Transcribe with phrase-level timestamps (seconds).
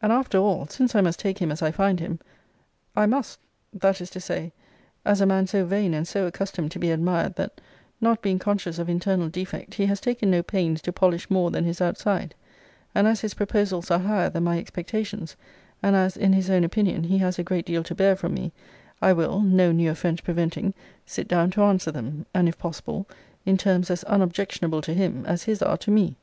[0.00, 2.18] And after all, since I must take him as I find him,
[2.96, 3.38] I must:
[3.74, 4.50] that is to say,
[5.04, 7.60] as a man so vain and so accustomed to be admired, that,
[8.00, 11.64] not being conscious of internal defect, he has taken no pains to polish more than
[11.66, 12.34] his outside:
[12.94, 15.36] and as his proposals are higher than my expectations;
[15.82, 18.52] and as, in his own opinion, he has a great deal to bear from me,
[19.02, 20.72] I will (no new offence preventing)
[21.04, 23.06] sit down to answer them; and, if possible,
[23.44, 26.12] in terms as unobjectionable to him, as his are to me.